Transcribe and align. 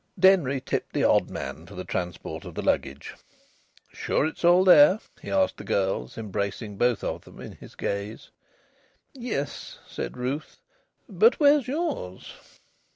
Denry 0.19 0.59
tipped 0.59 0.93
the 0.93 1.03
odd 1.03 1.29
man 1.29 1.67
for 1.67 1.75
the 1.75 1.83
transport 1.85 2.43
of 2.43 2.55
the 2.55 2.63
luggage. 2.63 3.13
"Sure 3.93 4.25
it's 4.25 4.43
all 4.43 4.63
there?" 4.63 4.99
he 5.21 5.29
asked 5.29 5.57
the 5.57 5.63
girls, 5.63 6.17
embracing 6.17 6.75
both 6.75 7.03
of 7.03 7.21
them 7.21 7.39
in 7.39 7.51
his 7.51 7.75
gaze. 7.75 8.31
"Yes," 9.13 9.77
said 9.87 10.17
Ruth, 10.17 10.57
"but 11.07 11.39
where's 11.39 11.67
yours?" 11.67 12.33